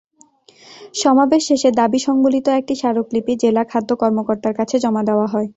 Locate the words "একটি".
2.59-2.73